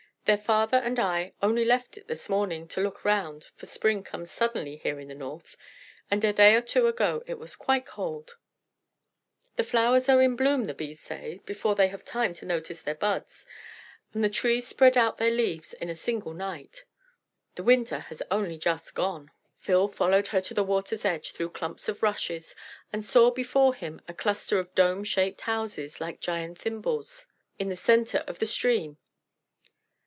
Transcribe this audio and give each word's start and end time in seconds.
Their 0.25 0.37
father 0.37 0.77
and 0.77 0.97
I 0.97 1.33
only 1.41 1.65
left 1.65 1.97
it 1.97 2.07
this 2.07 2.29
morning 2.29 2.65
to 2.69 2.79
look 2.79 3.03
round, 3.03 3.47
for 3.57 3.65
spring 3.65 4.01
comes 4.01 4.31
suddenly 4.31 4.77
here 4.77 4.97
in 4.97 5.09
the 5.09 5.15
north, 5.15 5.57
and 6.09 6.23
a 6.23 6.31
day 6.31 6.55
or 6.55 6.61
two 6.61 6.87
ago 6.87 7.21
it 7.27 7.37
was 7.37 7.55
quite 7.57 7.85
cold. 7.85 8.37
The 9.57 9.65
flowers 9.65 10.07
are 10.07 10.21
in 10.21 10.37
bloom, 10.37 10.65
the 10.65 10.73
Bees 10.73 11.01
say, 11.01 11.41
before 11.45 11.75
they 11.75 11.89
have 11.89 12.05
time 12.05 12.33
to 12.35 12.45
notice 12.45 12.81
their 12.81 12.95
buds, 12.95 13.45
and 14.13 14.23
the 14.23 14.29
trees 14.29 14.65
spread 14.67 14.95
out 14.95 15.17
their 15.17 15.31
leaves 15.31 15.73
in 15.73 15.89
a 15.89 15.95
single 15.95 16.33
night. 16.33 16.85
The 17.55 17.63
winter 17.63 17.99
has 17.99 18.21
only 18.31 18.57
just 18.57 18.95
gone." 18.95 19.31
Phil 19.57 19.89
followed 19.89 20.27
her 20.27 20.39
to 20.39 20.53
the 20.53 20.63
water's 20.63 21.03
edge 21.03 21.33
through 21.33 21.49
clumps 21.49 21.89
of 21.89 22.01
rushes, 22.03 22.55
and 22.93 23.03
saw 23.03 23.31
before 23.31 23.73
him 23.73 23.99
a 24.07 24.13
cluster 24.13 24.59
of 24.59 24.73
dome 24.75 25.03
shaped 25.03 25.41
houses, 25.41 25.99
like 25.99 26.21
giant 26.21 26.57
thimbles, 26.59 27.25
in 27.59 27.67
the 27.67 27.75
centre 27.75 28.23
of 28.27 28.39
the 28.39 28.45
stream. 28.47 28.97